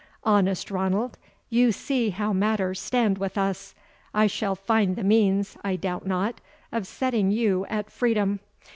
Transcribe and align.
Honest 0.23 0.71
Ranald, 0.71 1.19
you 1.51 1.71
see 1.71 2.09
how 2.09 2.33
matters 2.33 2.79
stand 2.79 3.19
with 3.19 3.37
us. 3.37 3.75
I 4.15 4.25
shall 4.25 4.55
find 4.55 4.95
the 4.95 5.03
means, 5.03 5.57
I 5.63 5.75
doubt 5.75 6.07
not, 6.07 6.41
of 6.71 6.87
setting 6.87 7.29
you 7.29 7.67
at 7.67 7.91
freedom. 7.91 8.39